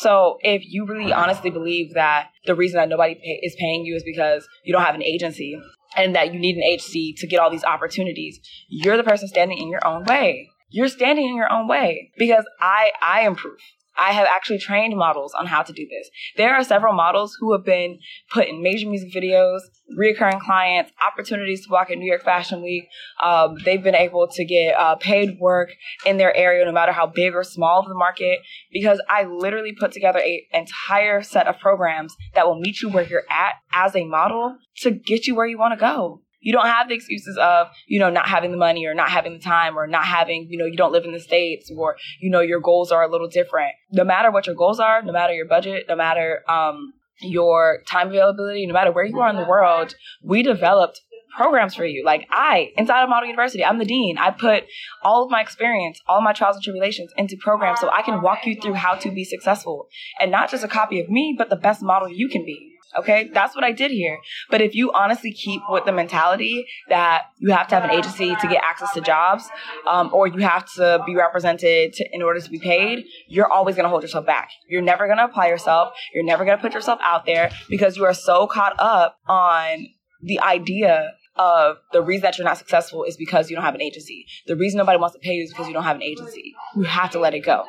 So, 0.00 0.38
if 0.40 0.62
you 0.64 0.86
really 0.86 1.12
honestly 1.12 1.50
believe 1.50 1.94
that 1.94 2.30
the 2.46 2.54
reason 2.54 2.78
that 2.78 2.88
nobody 2.88 3.14
pay- 3.14 3.40
is 3.42 3.56
paying 3.58 3.84
you 3.84 3.96
is 3.96 4.04
because 4.04 4.48
you 4.64 4.72
don't 4.72 4.84
have 4.84 4.94
an 4.94 5.02
agency 5.02 5.60
and 5.96 6.14
that 6.14 6.32
you 6.32 6.38
need 6.38 6.56
an 6.56 6.62
agency 6.62 7.14
to 7.18 7.26
get 7.26 7.40
all 7.40 7.50
these 7.50 7.64
opportunities, 7.64 8.40
you're 8.68 8.96
the 8.96 9.02
person 9.02 9.28
standing 9.28 9.58
in 9.58 9.68
your 9.68 9.86
own 9.86 10.04
way. 10.04 10.50
You're 10.70 10.88
standing 10.88 11.28
in 11.28 11.34
your 11.34 11.50
own 11.50 11.66
way 11.66 12.12
because 12.18 12.44
I 12.60 12.92
I 13.00 13.20
am 13.22 13.34
proof. 13.34 13.60
I 13.98 14.12
have 14.12 14.26
actually 14.30 14.58
trained 14.58 14.96
models 14.96 15.34
on 15.38 15.46
how 15.46 15.62
to 15.62 15.72
do 15.72 15.86
this. 15.86 16.10
There 16.36 16.54
are 16.54 16.62
several 16.62 16.94
models 16.94 17.36
who 17.38 17.52
have 17.52 17.64
been 17.64 17.98
put 18.30 18.48
in 18.48 18.62
major 18.62 18.88
music 18.88 19.12
videos, 19.12 19.60
reoccurring 19.98 20.40
clients, 20.40 20.92
opportunities 21.04 21.66
to 21.66 21.72
walk 21.72 21.90
in 21.90 21.98
New 21.98 22.08
York 22.08 22.22
Fashion 22.24 22.62
Week. 22.62 22.84
Um, 23.22 23.56
they've 23.64 23.82
been 23.82 23.94
able 23.94 24.28
to 24.28 24.44
get 24.44 24.78
uh, 24.78 24.94
paid 24.96 25.38
work 25.40 25.70
in 26.06 26.16
their 26.16 26.34
area, 26.34 26.64
no 26.64 26.72
matter 26.72 26.92
how 26.92 27.06
big 27.06 27.34
or 27.34 27.42
small 27.42 27.82
the 27.86 27.94
market, 27.94 28.38
because 28.72 29.00
I 29.08 29.24
literally 29.24 29.74
put 29.78 29.92
together 29.92 30.20
an 30.20 30.40
entire 30.52 31.22
set 31.22 31.48
of 31.48 31.58
programs 31.58 32.14
that 32.34 32.46
will 32.46 32.60
meet 32.60 32.80
you 32.80 32.88
where 32.88 33.04
you're 33.04 33.24
at 33.30 33.54
as 33.72 33.96
a 33.96 34.04
model 34.04 34.58
to 34.82 34.90
get 34.92 35.26
you 35.26 35.34
where 35.34 35.46
you 35.46 35.58
want 35.58 35.74
to 35.74 35.80
go. 35.80 36.22
You 36.40 36.52
don't 36.52 36.66
have 36.66 36.88
the 36.88 36.94
excuses 36.94 37.36
of, 37.40 37.68
you 37.86 37.98
know, 37.98 38.10
not 38.10 38.28
having 38.28 38.50
the 38.50 38.56
money 38.56 38.86
or 38.86 38.94
not 38.94 39.10
having 39.10 39.32
the 39.32 39.38
time 39.40 39.78
or 39.78 39.86
not 39.86 40.04
having, 40.04 40.46
you 40.50 40.58
know, 40.58 40.66
you 40.66 40.76
don't 40.76 40.92
live 40.92 41.04
in 41.04 41.12
the 41.12 41.20
States 41.20 41.70
or, 41.76 41.96
you 42.20 42.30
know, 42.30 42.40
your 42.40 42.60
goals 42.60 42.92
are 42.92 43.02
a 43.02 43.10
little 43.10 43.28
different. 43.28 43.72
No 43.90 44.04
matter 44.04 44.30
what 44.30 44.46
your 44.46 44.56
goals 44.56 44.78
are, 44.78 45.02
no 45.02 45.12
matter 45.12 45.32
your 45.32 45.46
budget, 45.46 45.86
no 45.88 45.96
matter, 45.96 46.42
um, 46.48 46.92
your 47.20 47.82
time 47.88 48.08
availability, 48.08 48.64
no 48.66 48.72
matter 48.72 48.92
where 48.92 49.04
you 49.04 49.18
are 49.18 49.28
in 49.28 49.36
the 49.36 49.44
world, 49.44 49.94
we 50.22 50.42
developed 50.42 51.00
programs 51.36 51.74
for 51.74 51.84
you. 51.84 52.04
Like 52.04 52.26
I, 52.30 52.72
inside 52.76 53.02
of 53.02 53.08
Model 53.08 53.28
University, 53.28 53.64
I'm 53.64 53.78
the 53.78 53.84
dean. 53.84 54.18
I 54.18 54.30
put 54.30 54.64
all 55.02 55.24
of 55.24 55.30
my 55.30 55.40
experience, 55.40 56.00
all 56.06 56.20
my 56.20 56.32
trials 56.32 56.56
and 56.56 56.62
tribulations 56.62 57.12
into 57.16 57.36
programs 57.36 57.80
so 57.80 57.90
I 57.90 58.02
can 58.02 58.22
walk 58.22 58.46
you 58.46 58.60
through 58.60 58.74
how 58.74 58.94
to 58.94 59.10
be 59.10 59.24
successful 59.24 59.88
and 60.20 60.30
not 60.30 60.50
just 60.50 60.64
a 60.64 60.68
copy 60.68 61.00
of 61.00 61.08
me, 61.08 61.34
but 61.36 61.50
the 61.50 61.56
best 61.56 61.82
model 61.82 62.08
you 62.08 62.28
can 62.28 62.44
be. 62.44 62.77
Okay, 62.96 63.30
that's 63.34 63.54
what 63.54 63.64
I 63.64 63.72
did 63.72 63.90
here. 63.90 64.18
But 64.50 64.62
if 64.62 64.74
you 64.74 64.90
honestly 64.92 65.32
keep 65.32 65.60
with 65.68 65.84
the 65.84 65.92
mentality 65.92 66.66
that 66.88 67.24
you 67.38 67.50
have 67.50 67.68
to 67.68 67.74
have 67.74 67.84
an 67.84 67.90
agency 67.90 68.34
to 68.34 68.48
get 68.48 68.62
access 68.64 68.92
to 68.94 69.02
jobs, 69.02 69.48
um, 69.86 70.10
or 70.12 70.26
you 70.26 70.38
have 70.40 70.66
to 70.74 71.02
be 71.04 71.14
represented 71.14 71.92
to, 71.92 72.04
in 72.12 72.22
order 72.22 72.40
to 72.40 72.50
be 72.50 72.58
paid, 72.58 73.04
you're 73.28 73.50
always 73.50 73.76
going 73.76 73.84
to 73.84 73.90
hold 73.90 74.02
yourself 74.02 74.24
back. 74.24 74.50
You're 74.68 74.82
never 74.82 75.06
going 75.06 75.18
to 75.18 75.24
apply 75.24 75.48
yourself. 75.48 75.92
You're 76.14 76.24
never 76.24 76.46
going 76.46 76.56
to 76.56 76.62
put 76.62 76.72
yourself 76.72 76.98
out 77.04 77.26
there 77.26 77.50
because 77.68 77.96
you 77.96 78.04
are 78.06 78.14
so 78.14 78.46
caught 78.46 78.74
up 78.78 79.18
on 79.28 79.88
the 80.22 80.40
idea 80.40 81.12
of 81.36 81.76
the 81.92 82.02
reason 82.02 82.22
that 82.22 82.38
you're 82.38 82.46
not 82.46 82.58
successful 82.58 83.04
is 83.04 83.16
because 83.16 83.50
you 83.50 83.56
don't 83.56 83.64
have 83.64 83.74
an 83.74 83.82
agency. 83.82 84.26
The 84.46 84.56
reason 84.56 84.78
nobody 84.78 84.98
wants 84.98 85.14
to 85.14 85.20
pay 85.20 85.34
you 85.34 85.44
is 85.44 85.50
because 85.50 85.68
you 85.68 85.72
don't 85.72 85.84
have 85.84 85.96
an 85.96 86.02
agency. 86.02 86.54
You 86.74 86.82
have 86.84 87.10
to 87.10 87.20
let 87.20 87.34
it 87.34 87.40
go. 87.40 87.64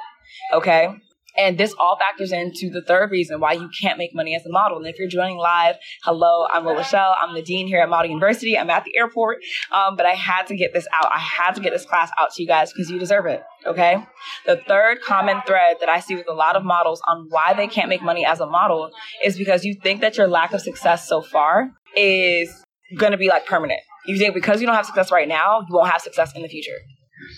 Okay? 0.54 0.96
And 1.38 1.58
this 1.58 1.74
all 1.80 1.98
factors 1.98 2.32
into 2.32 2.70
the 2.70 2.82
third 2.82 3.12
reason 3.12 3.40
why 3.40 3.54
you 3.54 3.70
can't 3.82 3.98
make 3.98 4.14
money 4.14 4.36
as 4.36 4.46
a 4.46 4.50
model. 4.50 4.78
And 4.78 4.88
if 4.88 4.98
you're 4.98 5.08
joining 5.08 5.38
live, 5.38 5.76
hello, 6.04 6.48
I'm 6.52 6.66
Lola 6.66 6.82
Chél. 6.82 7.16
I'm 7.20 7.36
the 7.36 7.42
dean 7.42 7.68
here 7.68 7.82
at 7.82 7.90
Model 7.90 8.10
University. 8.10 8.58
I'm 8.58 8.70
at 8.70 8.84
the 8.84 8.98
airport, 8.98 9.38
um, 9.72 9.96
but 9.96 10.06
I 10.06 10.14
had 10.14 10.48
to 10.48 10.56
get 10.56 10.74
this 10.74 10.88
out. 10.94 11.12
I 11.14 11.20
had 11.20 11.56
to 11.56 11.62
get 11.62 11.72
this 11.72 11.86
class 11.86 12.12
out 12.20 12.34
to 12.34 12.42
you 12.42 12.48
guys 12.48 12.74
because 12.74 12.90
you 12.90 13.00
deserve 13.00 13.26
it. 13.26 13.44
Okay. 13.66 14.04
The 14.46 14.62
third 14.68 15.02
common 15.02 15.42
thread 15.46 15.78
that 15.80 15.90
I 15.90 16.00
see 16.00 16.16
with 16.16 16.28
a 16.30 16.34
lot 16.34 16.56
of 16.56 16.64
models 16.64 17.02
on 17.08 17.28
why 17.30 17.54
they 17.54 17.68
can't 17.68 17.90
make 17.90 18.02
money 18.02 18.26
as 18.26 18.40
a 18.40 18.48
model 18.48 18.92
is 19.24 19.38
because 19.38 19.64
you 19.64 19.76
think 19.76 20.02
that 20.02 20.18
your 20.18 20.28
lack 20.28 20.54
of 20.54 20.62
success 20.62 21.08
so 21.08 21.22
far 21.22 21.72
is 21.96 22.64
going 22.98 23.12
to 23.12 23.18
be 23.18 23.30
like 23.30 23.46
permanent. 23.46 23.82
You 24.06 24.18
think 24.18 24.34
because 24.34 24.62
you 24.62 24.68
don't 24.68 24.76
have 24.76 24.86
success 24.86 25.12
right 25.12 25.28
now, 25.28 25.62
you 25.62 25.76
won't 25.76 25.90
have 25.90 26.02
success 26.02 26.34
in 26.36 26.42
the 26.42 26.48
future. 26.48 26.78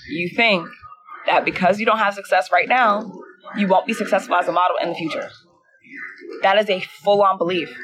You 0.10 0.30
think 0.36 0.68
that 1.26 1.44
because 1.46 1.80
you 1.80 1.86
don't 1.86 1.98
have 1.98 2.14
success 2.14 2.50
right 2.52 2.68
now, 2.68 3.12
you 3.58 3.68
won't 3.68 3.86
be 3.86 3.94
successful 3.94 4.36
as 4.36 4.48
a 4.48 4.52
model 4.52 4.78
in 4.82 4.90
the 4.90 4.96
future. 4.96 5.30
That 6.42 6.58
is 6.58 6.70
a 6.70 6.80
full 6.80 7.22
on 7.22 7.38
belief. 7.38 7.76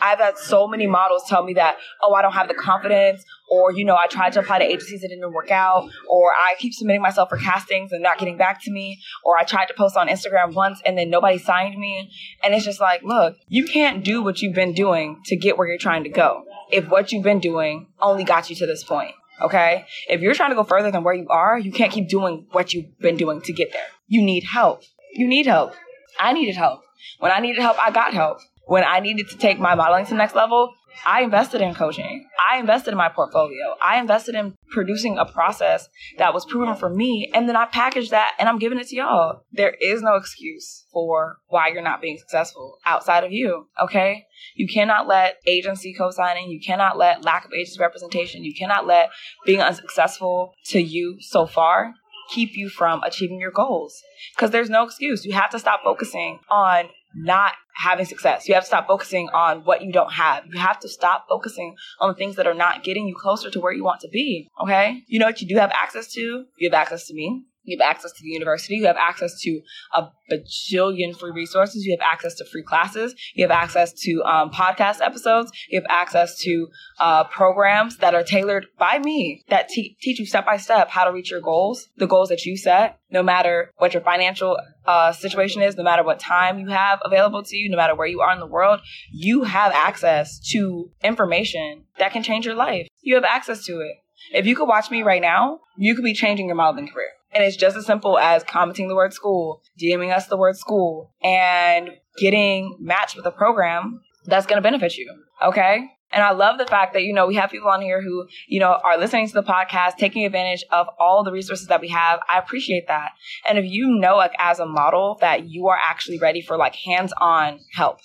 I've 0.00 0.18
had 0.18 0.36
so 0.36 0.66
many 0.66 0.86
models 0.86 1.22
tell 1.26 1.42
me 1.42 1.54
that, 1.54 1.78
oh, 2.02 2.12
I 2.12 2.22
don't 2.22 2.34
have 2.34 2.48
the 2.48 2.54
confidence, 2.54 3.24
or, 3.50 3.72
you 3.72 3.84
know, 3.84 3.96
I 3.96 4.06
tried 4.08 4.34
to 4.34 4.40
apply 4.40 4.58
to 4.58 4.64
agencies 4.64 5.00
that 5.00 5.08
didn't 5.08 5.32
work 5.32 5.50
out, 5.50 5.88
or 6.08 6.32
I 6.32 6.54
keep 6.58 6.74
submitting 6.74 7.00
myself 7.00 7.30
for 7.30 7.38
castings 7.38 7.92
and 7.92 8.02
not 8.02 8.18
getting 8.18 8.36
back 8.36 8.62
to 8.64 8.70
me, 8.70 9.00
or 9.24 9.38
I 9.38 9.44
tried 9.44 9.66
to 9.66 9.74
post 9.74 9.96
on 9.96 10.08
Instagram 10.08 10.54
once 10.54 10.80
and 10.84 10.98
then 10.98 11.08
nobody 11.08 11.38
signed 11.38 11.78
me. 11.78 12.10
And 12.44 12.54
it's 12.54 12.64
just 12.64 12.80
like, 12.80 13.02
look, 13.02 13.36
you 13.48 13.64
can't 13.64 14.04
do 14.04 14.22
what 14.22 14.42
you've 14.42 14.54
been 14.54 14.74
doing 14.74 15.22
to 15.26 15.36
get 15.36 15.56
where 15.56 15.66
you're 15.66 15.78
trying 15.78 16.04
to 16.04 16.10
go 16.10 16.44
if 16.70 16.88
what 16.88 17.12
you've 17.12 17.24
been 17.24 17.40
doing 17.40 17.86
only 18.00 18.24
got 18.24 18.50
you 18.50 18.56
to 18.56 18.66
this 18.66 18.84
point. 18.84 19.12
Okay. 19.40 19.86
If 20.08 20.20
you're 20.20 20.34
trying 20.34 20.50
to 20.50 20.56
go 20.56 20.64
further 20.64 20.90
than 20.90 21.04
where 21.04 21.14
you 21.14 21.28
are, 21.28 21.58
you 21.58 21.70
can't 21.70 21.92
keep 21.92 22.08
doing 22.08 22.46
what 22.52 22.72
you've 22.72 22.98
been 22.98 23.16
doing 23.16 23.40
to 23.42 23.52
get 23.52 23.72
there. 23.72 23.86
You 24.06 24.22
need 24.22 24.44
help. 24.44 24.82
You 25.12 25.26
need 25.26 25.46
help. 25.46 25.74
I 26.18 26.32
needed 26.32 26.56
help. 26.56 26.82
When 27.18 27.32
I 27.32 27.40
needed 27.40 27.60
help, 27.60 27.78
I 27.78 27.90
got 27.90 28.14
help. 28.14 28.38
When 28.66 28.84
I 28.84 29.00
needed 29.00 29.28
to 29.30 29.36
take 29.36 29.58
my 29.58 29.74
modeling 29.74 30.04
to 30.06 30.10
the 30.10 30.16
next 30.16 30.34
level, 30.34 30.72
I 31.04 31.22
invested 31.22 31.60
in 31.60 31.74
coaching. 31.74 32.26
I 32.40 32.58
invested 32.58 32.92
in 32.92 32.96
my 32.96 33.08
portfolio. 33.08 33.76
I 33.82 33.98
invested 33.98 34.34
in 34.34 34.54
producing 34.70 35.18
a 35.18 35.24
process 35.24 35.88
that 36.18 36.32
was 36.32 36.46
proven 36.46 36.74
for 36.74 36.88
me. 36.88 37.30
And 37.34 37.48
then 37.48 37.56
I 37.56 37.66
packaged 37.66 38.12
that 38.12 38.34
and 38.38 38.48
I'm 38.48 38.58
giving 38.58 38.78
it 38.78 38.88
to 38.88 38.96
y'all. 38.96 39.42
There 39.52 39.74
is 39.80 40.02
no 40.02 40.14
excuse 40.14 40.86
for 40.92 41.38
why 41.48 41.68
you're 41.68 41.82
not 41.82 42.00
being 42.00 42.18
successful 42.18 42.78
outside 42.84 43.24
of 43.24 43.32
you. 43.32 43.68
Okay. 43.82 44.26
You 44.54 44.66
cannot 44.66 45.06
let 45.06 45.36
agency 45.46 45.94
co-signing. 45.94 46.50
You 46.50 46.60
cannot 46.60 46.96
let 46.96 47.24
lack 47.24 47.44
of 47.44 47.52
agency 47.52 47.78
representation. 47.80 48.44
You 48.44 48.54
cannot 48.54 48.86
let 48.86 49.10
being 49.44 49.60
unsuccessful 49.60 50.54
to 50.66 50.80
you 50.80 51.18
so 51.20 51.46
far 51.46 51.94
keep 52.28 52.56
you 52.56 52.68
from 52.68 53.02
achieving 53.02 53.40
your 53.40 53.50
goals 53.50 54.02
because 54.34 54.50
there's 54.50 54.70
no 54.70 54.84
excuse. 54.84 55.24
You 55.24 55.32
have 55.34 55.50
to 55.50 55.58
stop 55.58 55.80
focusing 55.84 56.40
on 56.50 56.88
not 57.14 57.52
having 57.74 58.04
success. 58.04 58.48
You 58.48 58.54
have 58.54 58.64
to 58.64 58.68
stop 58.68 58.86
focusing 58.86 59.28
on 59.30 59.60
what 59.60 59.82
you 59.82 59.92
don't 59.92 60.12
have. 60.12 60.44
You 60.46 60.58
have 60.60 60.78
to 60.80 60.88
stop 60.88 61.26
focusing 61.28 61.74
on 62.00 62.10
the 62.10 62.14
things 62.14 62.36
that 62.36 62.46
are 62.46 62.54
not 62.54 62.84
getting 62.84 63.06
you 63.08 63.14
closer 63.14 63.50
to 63.50 63.60
where 63.60 63.72
you 63.72 63.84
want 63.84 64.00
to 64.00 64.08
be. 64.08 64.48
Okay. 64.62 65.02
You 65.06 65.18
know 65.18 65.26
what 65.26 65.40
you 65.40 65.48
do 65.48 65.56
have 65.56 65.70
access 65.72 66.12
to? 66.12 66.20
You 66.58 66.70
have 66.70 66.74
access 66.74 67.06
to 67.08 67.14
me. 67.14 67.44
You 67.66 67.78
have 67.78 67.88
access 67.88 68.12
to 68.12 68.22
the 68.22 68.30
university. 68.30 68.76
You 68.76 68.86
have 68.86 68.96
access 68.96 69.38
to 69.42 69.60
a 69.94 70.08
bajillion 70.30 71.16
free 71.18 71.32
resources. 71.32 71.84
You 71.84 71.96
have 71.98 72.12
access 72.12 72.34
to 72.36 72.44
free 72.44 72.62
classes. 72.62 73.14
You 73.34 73.44
have 73.44 73.50
access 73.50 73.92
to 73.92 74.22
um, 74.24 74.50
podcast 74.50 75.00
episodes. 75.00 75.50
You 75.68 75.80
have 75.80 75.86
access 75.90 76.38
to 76.38 76.68
uh, 76.98 77.24
programs 77.24 77.98
that 77.98 78.14
are 78.14 78.22
tailored 78.22 78.66
by 78.78 78.98
me 78.98 79.44
that 79.48 79.68
te- 79.68 79.96
teach 80.00 80.18
you 80.18 80.26
step 80.26 80.46
by 80.46 80.56
step 80.56 80.88
how 80.90 81.04
to 81.04 81.12
reach 81.12 81.30
your 81.30 81.40
goals, 81.40 81.88
the 81.96 82.06
goals 82.06 82.28
that 82.30 82.44
you 82.44 82.56
set, 82.56 82.98
no 83.10 83.22
matter 83.22 83.72
what 83.78 83.94
your 83.94 84.02
financial 84.02 84.58
uh, 84.86 85.12
situation 85.12 85.62
is, 85.62 85.76
no 85.76 85.82
matter 85.82 86.02
what 86.02 86.18
time 86.18 86.58
you 86.58 86.68
have 86.68 87.00
available 87.04 87.42
to 87.42 87.56
you, 87.56 87.68
no 87.68 87.76
matter 87.76 87.94
where 87.94 88.06
you 88.06 88.20
are 88.20 88.32
in 88.32 88.40
the 88.40 88.46
world, 88.46 88.80
you 89.12 89.42
have 89.44 89.72
access 89.72 90.38
to 90.52 90.90
information 91.02 91.84
that 91.98 92.12
can 92.12 92.22
change 92.22 92.46
your 92.46 92.54
life. 92.54 92.88
You 93.00 93.14
have 93.14 93.24
access 93.24 93.64
to 93.66 93.80
it. 93.80 93.96
If 94.32 94.46
you 94.46 94.56
could 94.56 94.68
watch 94.68 94.90
me 94.90 95.02
right 95.02 95.22
now, 95.22 95.60
you 95.76 95.94
could 95.94 96.04
be 96.04 96.14
changing 96.14 96.46
your 96.46 96.56
modeling 96.56 96.88
career. 96.88 97.10
And 97.32 97.44
it's 97.44 97.56
just 97.56 97.76
as 97.76 97.84
simple 97.84 98.18
as 98.18 98.42
commenting 98.44 98.88
the 98.88 98.94
word 98.94 99.12
school, 99.12 99.62
DMing 99.80 100.14
us 100.14 100.26
the 100.26 100.36
word 100.36 100.56
school, 100.56 101.12
and 101.22 101.90
getting 102.18 102.76
matched 102.80 103.16
with 103.16 103.26
a 103.26 103.30
program 103.30 104.00
that's 104.24 104.46
going 104.46 104.56
to 104.56 104.62
benefit 104.62 104.96
you. 104.96 105.12
Okay. 105.42 105.90
And 106.12 106.22
I 106.22 106.30
love 106.30 106.56
the 106.56 106.66
fact 106.66 106.94
that, 106.94 107.02
you 107.02 107.12
know, 107.12 107.26
we 107.26 107.34
have 107.34 107.50
people 107.50 107.68
on 107.68 107.82
here 107.82 108.00
who, 108.00 108.26
you 108.46 108.60
know, 108.60 108.78
are 108.84 108.96
listening 108.96 109.26
to 109.26 109.34
the 109.34 109.42
podcast, 109.42 109.96
taking 109.96 110.24
advantage 110.24 110.64
of 110.70 110.86
all 110.98 111.24
the 111.24 111.32
resources 111.32 111.66
that 111.66 111.80
we 111.80 111.88
have. 111.88 112.20
I 112.32 112.38
appreciate 112.38 112.86
that. 112.86 113.10
And 113.46 113.58
if 113.58 113.64
you 113.66 113.88
know, 113.88 114.16
like, 114.16 114.32
as 114.38 114.60
a 114.60 114.66
model 114.66 115.18
that 115.20 115.48
you 115.48 115.66
are 115.66 115.78
actually 115.82 116.18
ready 116.18 116.40
for 116.40 116.56
like 116.56 116.76
hands 116.76 117.12
on 117.20 117.58
help, 117.74 117.98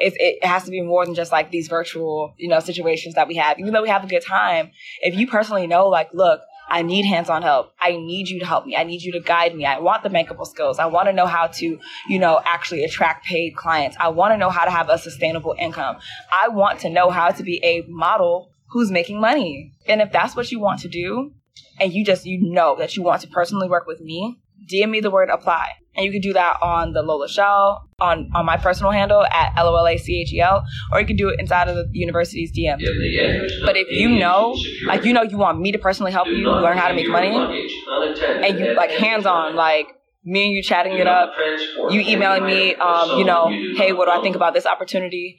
it, 0.00 0.14
it 0.16 0.44
has 0.44 0.64
to 0.64 0.70
be 0.70 0.80
more 0.80 1.04
than 1.04 1.14
just 1.14 1.30
like 1.30 1.50
these 1.50 1.68
virtual, 1.68 2.34
you 2.38 2.48
know, 2.48 2.58
situations 2.58 3.14
that 3.14 3.28
we 3.28 3.36
have. 3.36 3.58
Even 3.58 3.74
though 3.74 3.82
we 3.82 3.90
have 3.90 4.02
a 4.02 4.06
good 4.06 4.24
time, 4.24 4.70
if 5.02 5.14
you 5.14 5.26
personally 5.26 5.66
know, 5.66 5.88
like, 5.88 6.08
look, 6.14 6.40
I 6.70 6.82
need 6.82 7.04
hands-on 7.04 7.42
help. 7.42 7.72
I 7.78 7.90
need 7.92 8.28
you 8.28 8.38
to 8.40 8.46
help 8.46 8.64
me. 8.64 8.76
I 8.76 8.84
need 8.84 9.02
you 9.02 9.12
to 9.12 9.20
guide 9.20 9.54
me. 9.54 9.66
I 9.66 9.78
want 9.78 10.02
the 10.02 10.08
bankable 10.08 10.46
skills. 10.46 10.78
I 10.78 10.86
want 10.86 11.08
to 11.08 11.12
know 11.12 11.26
how 11.26 11.48
to, 11.48 11.78
you 12.08 12.18
know, 12.18 12.40
actually 12.46 12.84
attract 12.84 13.26
paid 13.26 13.56
clients. 13.56 13.96
I 14.00 14.08
want 14.08 14.32
to 14.32 14.38
know 14.38 14.50
how 14.50 14.64
to 14.64 14.70
have 14.70 14.88
a 14.88 14.96
sustainable 14.96 15.54
income. 15.58 15.96
I 16.32 16.48
want 16.48 16.80
to 16.80 16.88
know 16.88 17.10
how 17.10 17.28
to 17.30 17.42
be 17.42 17.60
a 17.62 17.84
model 17.88 18.52
who's 18.70 18.90
making 18.90 19.20
money. 19.20 19.74
And 19.86 20.00
if 20.00 20.12
that's 20.12 20.34
what 20.34 20.50
you 20.50 20.60
want 20.60 20.80
to 20.80 20.88
do, 20.88 21.32
and 21.78 21.92
you 21.92 22.04
just, 22.04 22.24
you 22.24 22.38
know 22.40 22.76
that 22.78 22.96
you 22.96 23.02
want 23.02 23.20
to 23.22 23.28
personally 23.28 23.68
work 23.68 23.86
with 23.86 24.00
me, 24.00 24.38
DM 24.72 24.90
me 24.90 25.00
the 25.00 25.10
word 25.10 25.28
apply. 25.28 25.72
And 25.96 26.06
you 26.06 26.12
can 26.12 26.20
do 26.20 26.32
that 26.34 26.56
on 26.62 26.92
the 26.92 27.02
Lola 27.02 27.26
Chél, 27.26 27.80
on, 28.00 28.30
on 28.34 28.46
my 28.46 28.56
personal 28.56 28.92
handle 28.92 29.24
at 29.24 29.52
L-O-L-A-C-H-E-L, 29.56 30.64
or 30.92 31.00
you 31.00 31.06
can 31.06 31.16
do 31.16 31.28
it 31.30 31.40
inside 31.40 31.68
of 31.68 31.74
the 31.74 31.98
university's 31.98 32.52
DM. 32.52 32.78
But 33.66 33.76
if 33.76 33.88
you 33.90 34.08
know, 34.08 34.56
like 34.86 35.04
you 35.04 35.12
know 35.12 35.22
you 35.22 35.36
want 35.36 35.60
me 35.60 35.72
to 35.72 35.78
personally 35.78 36.12
help 36.12 36.28
you 36.28 36.48
learn 36.48 36.78
how 36.78 36.88
to 36.88 36.94
make 36.94 37.08
money, 37.08 37.34
and 38.46 38.58
you 38.58 38.74
like 38.74 38.90
hands 38.92 39.26
on, 39.26 39.56
like 39.56 39.88
me 40.22 40.46
and 40.46 40.52
you 40.52 40.62
chatting 40.62 40.98
it 40.98 41.06
up, 41.06 41.32
you 41.88 42.00
emailing 42.00 42.44
me, 42.44 42.74
um, 42.74 43.18
you 43.18 43.24
know, 43.24 43.48
hey, 43.76 43.92
what 43.92 44.04
do 44.04 44.10
I 44.10 44.20
think 44.22 44.36
about 44.36 44.52
this 44.52 44.66
opportunity? 44.66 45.38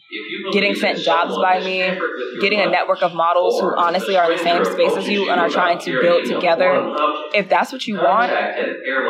Getting 0.51 0.73
sent 0.73 0.99
jobs 0.99 1.35
by 1.35 1.59
me, 1.63 1.99
getting 2.41 2.59
a 2.59 2.67
network 2.67 3.03
of 3.03 3.13
models 3.13 3.59
who 3.59 3.75
honestly 3.75 4.17
are 4.17 4.31
in 4.31 4.37
the 4.37 4.43
same 4.43 4.65
space 4.65 4.93
as 4.97 5.07
you 5.07 5.29
and 5.29 5.39
are 5.39 5.49
trying 5.49 5.77
to 5.79 6.01
build 6.01 6.25
together. 6.25 6.93
If 7.33 7.47
that's 7.47 7.71
what 7.71 7.85
you 7.85 7.95
want, 7.95 8.31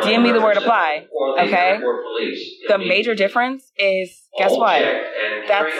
DM 0.02 0.22
me 0.22 0.32
the 0.32 0.42
word 0.42 0.58
apply. 0.58 1.06
Okay. 1.40 1.80
The 2.68 2.78
major 2.78 3.14
difference 3.14 3.72
is 3.78 4.28
guess 4.38 4.52
what? 4.52 4.82
That's 5.48 5.74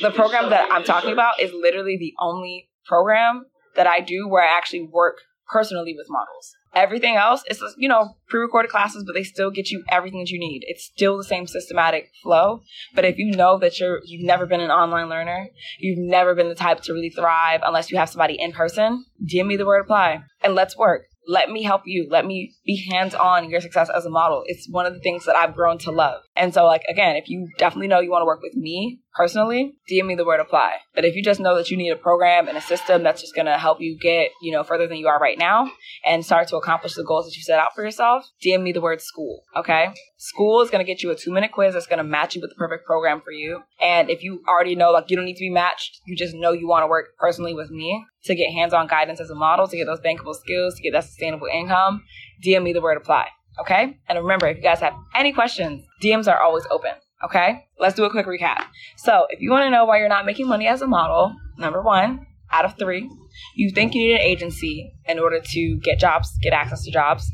the 0.00 0.10
program 0.14 0.50
that 0.50 0.68
I'm 0.72 0.84
talking 0.84 1.12
about 1.12 1.40
is 1.40 1.52
literally 1.52 1.98
the 1.98 2.14
only 2.18 2.70
program 2.86 3.46
that 3.76 3.86
I 3.86 4.00
do 4.00 4.28
where 4.28 4.42
I 4.42 4.56
actually 4.56 4.82
work 4.82 5.18
personally 5.52 5.94
with 5.96 6.06
models. 6.08 6.54
Everything 6.74 7.16
else 7.16 7.42
is, 7.50 7.62
you 7.76 7.88
know, 7.88 8.16
pre-recorded 8.28 8.70
classes, 8.70 9.02
but 9.04 9.14
they 9.14 9.24
still 9.24 9.50
get 9.50 9.70
you 9.70 9.82
everything 9.90 10.20
that 10.20 10.30
you 10.30 10.38
need. 10.38 10.62
It's 10.66 10.84
still 10.84 11.16
the 11.16 11.24
same 11.24 11.46
systematic 11.48 12.10
flow. 12.22 12.62
But 12.94 13.04
if 13.04 13.18
you 13.18 13.36
know 13.36 13.58
that 13.58 13.80
you're, 13.80 14.00
you've 14.04 14.24
never 14.24 14.46
been 14.46 14.60
an 14.60 14.70
online 14.70 15.08
learner, 15.08 15.48
you've 15.80 15.98
never 15.98 16.34
been 16.34 16.48
the 16.48 16.54
type 16.54 16.80
to 16.82 16.92
really 16.92 17.10
thrive 17.10 17.60
unless 17.64 17.90
you 17.90 17.98
have 17.98 18.08
somebody 18.08 18.36
in 18.38 18.52
person, 18.52 19.04
DM 19.24 19.46
me 19.46 19.56
the 19.56 19.66
word 19.66 19.80
apply 19.80 20.22
and 20.42 20.54
let's 20.54 20.76
work 20.76 21.09
let 21.30 21.48
me 21.48 21.62
help 21.62 21.82
you. 21.84 22.08
Let 22.10 22.26
me 22.26 22.56
be 22.66 22.84
hands 22.90 23.14
on 23.14 23.48
your 23.48 23.60
success 23.60 23.88
as 23.88 24.04
a 24.04 24.10
model. 24.10 24.42
It's 24.46 24.68
one 24.68 24.84
of 24.84 24.94
the 24.94 24.98
things 24.98 25.26
that 25.26 25.36
I've 25.36 25.54
grown 25.54 25.78
to 25.78 25.92
love. 25.92 26.22
And 26.34 26.52
so, 26.52 26.66
like, 26.66 26.82
again, 26.88 27.14
if 27.14 27.28
you 27.28 27.48
definitely 27.56 27.86
know 27.86 28.00
you 28.00 28.10
want 28.10 28.22
to 28.22 28.26
work 28.26 28.42
with 28.42 28.56
me 28.56 29.00
personally, 29.14 29.74
DM 29.88 30.06
me 30.06 30.16
the 30.16 30.24
word 30.24 30.40
apply. 30.40 30.78
But 30.94 31.04
if 31.04 31.14
you 31.14 31.22
just 31.22 31.38
know 31.38 31.56
that 31.56 31.70
you 31.70 31.76
need 31.76 31.90
a 31.90 31.96
program 31.96 32.48
and 32.48 32.56
a 32.56 32.60
system 32.60 33.04
that's 33.04 33.20
just 33.20 33.34
going 33.34 33.46
to 33.46 33.58
help 33.58 33.80
you 33.80 33.96
get, 33.96 34.30
you 34.42 34.50
know, 34.50 34.64
further 34.64 34.88
than 34.88 34.96
you 34.96 35.06
are 35.06 35.20
right 35.20 35.38
now 35.38 35.70
and 36.04 36.24
start 36.24 36.48
to 36.48 36.56
accomplish 36.56 36.94
the 36.94 37.04
goals 37.04 37.26
that 37.26 37.36
you 37.36 37.42
set 37.42 37.60
out 37.60 37.74
for 37.74 37.84
yourself, 37.84 38.26
DM 38.44 38.62
me 38.62 38.72
the 38.72 38.80
word 38.80 39.00
school. 39.00 39.42
Okay. 39.56 39.92
School 40.16 40.60
is 40.62 40.70
going 40.70 40.84
to 40.84 40.90
get 40.90 41.02
you 41.02 41.10
a 41.10 41.16
two 41.16 41.32
minute 41.32 41.52
quiz 41.52 41.74
that's 41.74 41.86
going 41.86 41.98
to 41.98 42.04
match 42.04 42.34
you 42.34 42.40
with 42.40 42.50
the 42.50 42.56
perfect 42.56 42.86
program 42.86 43.20
for 43.20 43.32
you. 43.32 43.62
And 43.80 44.10
if 44.10 44.22
you 44.22 44.42
already 44.48 44.74
know, 44.74 44.90
like, 44.90 45.10
you 45.10 45.16
don't 45.16 45.26
need 45.26 45.36
to 45.36 45.44
be 45.44 45.50
matched, 45.50 46.00
you 46.06 46.16
just 46.16 46.34
know 46.34 46.52
you 46.52 46.66
want 46.66 46.82
to 46.82 46.88
work 46.88 47.16
personally 47.18 47.54
with 47.54 47.70
me 47.70 48.04
to 48.24 48.34
get 48.34 48.52
hands 48.52 48.74
on 48.74 48.86
guidance 48.86 49.20
as 49.20 49.30
a 49.30 49.34
model, 49.34 49.66
to 49.66 49.76
get 49.76 49.86
those 49.86 50.00
bankable 50.00 50.34
skills, 50.34 50.74
to 50.74 50.82
get 50.82 50.92
that 50.92 51.04
sustainable 51.20 51.48
income, 51.52 52.02
DM 52.44 52.62
me 52.62 52.72
the 52.72 52.80
word 52.80 52.96
apply. 52.96 53.28
Okay. 53.60 53.98
And 54.08 54.18
remember, 54.18 54.46
if 54.46 54.56
you 54.56 54.62
guys 54.62 54.80
have 54.80 54.94
any 55.14 55.32
questions, 55.32 55.84
DMs 56.02 56.32
are 56.32 56.40
always 56.40 56.64
open. 56.70 56.92
Okay. 57.24 57.66
Let's 57.78 57.94
do 57.94 58.04
a 58.04 58.10
quick 58.10 58.26
recap. 58.26 58.64
So 58.96 59.26
if 59.28 59.40
you 59.40 59.50
want 59.50 59.66
to 59.66 59.70
know 59.70 59.84
why 59.84 59.98
you're 59.98 60.08
not 60.08 60.24
making 60.24 60.48
money 60.48 60.66
as 60.66 60.80
a 60.80 60.86
model, 60.86 61.34
number 61.58 61.82
one, 61.82 62.26
out 62.50 62.64
of 62.64 62.78
three, 62.78 63.08
you 63.54 63.70
think 63.70 63.94
you 63.94 64.00
need 64.00 64.14
an 64.14 64.20
agency 64.20 64.92
in 65.06 65.18
order 65.18 65.40
to 65.40 65.78
get 65.82 66.00
jobs, 66.00 66.36
get 66.42 66.52
access 66.52 66.84
to 66.84 66.90
jobs. 66.90 67.30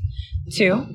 Two, 0.53 0.87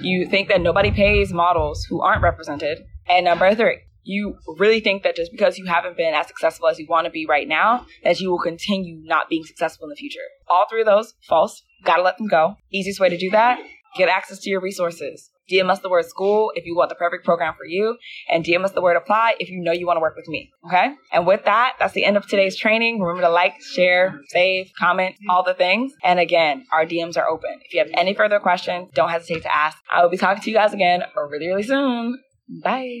you 0.00 0.26
think 0.26 0.48
that 0.48 0.60
nobody 0.60 0.90
pays 0.90 1.32
models 1.32 1.84
who 1.88 2.00
aren't 2.02 2.22
represented. 2.22 2.78
And 3.08 3.24
number 3.24 3.54
three, 3.54 3.78
you 4.02 4.36
really 4.58 4.80
think 4.80 5.02
that 5.02 5.16
just 5.16 5.30
because 5.30 5.58
you 5.58 5.66
haven't 5.66 5.96
been 5.96 6.14
as 6.14 6.26
successful 6.26 6.68
as 6.68 6.78
you 6.78 6.86
want 6.88 7.04
to 7.04 7.10
be 7.10 7.26
right 7.26 7.46
now, 7.46 7.86
that 8.02 8.20
you 8.20 8.30
will 8.30 8.38
continue 8.38 9.00
not 9.04 9.28
being 9.28 9.44
successful 9.44 9.84
in 9.84 9.90
the 9.90 9.96
future. 9.96 10.20
All 10.48 10.66
three 10.68 10.80
of 10.80 10.86
those, 10.86 11.14
false. 11.28 11.62
Gotta 11.84 12.02
let 12.02 12.18
them 12.18 12.28
go. 12.28 12.56
Easiest 12.72 13.00
way 13.00 13.08
to 13.08 13.16
do 13.16 13.30
that, 13.30 13.58
get 13.96 14.08
access 14.08 14.38
to 14.40 14.50
your 14.50 14.60
resources. 14.60 15.30
DM 15.50 15.70
us 15.70 15.80
the 15.80 15.88
word 15.88 16.04
school 16.04 16.52
if 16.54 16.64
you 16.64 16.76
want 16.76 16.90
the 16.90 16.94
perfect 16.94 17.24
program 17.24 17.54
for 17.58 17.64
you, 17.64 17.96
and 18.28 18.44
DM 18.44 18.64
us 18.64 18.70
the 18.72 18.80
word 18.80 18.96
apply 18.96 19.34
if 19.40 19.50
you 19.50 19.60
know 19.60 19.72
you 19.72 19.86
want 19.86 19.96
to 19.96 20.00
work 20.00 20.14
with 20.16 20.28
me. 20.28 20.50
Okay? 20.66 20.94
And 21.12 21.26
with 21.26 21.44
that, 21.44 21.74
that's 21.78 21.92
the 21.92 22.04
end 22.04 22.16
of 22.16 22.26
today's 22.26 22.56
training. 22.56 23.00
Remember 23.00 23.22
to 23.22 23.30
like, 23.30 23.60
share, 23.60 24.20
save, 24.28 24.70
comment, 24.78 25.16
all 25.28 25.42
the 25.42 25.54
things. 25.54 25.92
And 26.04 26.20
again, 26.20 26.66
our 26.72 26.86
DMs 26.86 27.16
are 27.16 27.28
open. 27.28 27.50
If 27.64 27.74
you 27.74 27.80
have 27.80 27.90
any 27.94 28.14
further 28.14 28.38
questions, 28.38 28.90
don't 28.94 29.10
hesitate 29.10 29.42
to 29.42 29.54
ask. 29.54 29.76
I 29.92 30.02
will 30.02 30.10
be 30.10 30.16
talking 30.16 30.42
to 30.42 30.50
you 30.50 30.56
guys 30.56 30.72
again 30.72 31.02
really, 31.16 31.48
really 31.48 31.62
soon. 31.62 32.18
Bye. 32.62 33.00